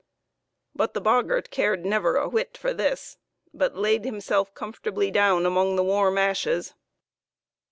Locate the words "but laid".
3.53-4.03